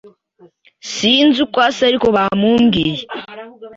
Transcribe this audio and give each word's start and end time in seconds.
Sinzi 0.93 1.37
uko 1.45 1.57
asa 1.67 1.81
ariko 1.89 2.07
bamumbwiye. 2.15 3.01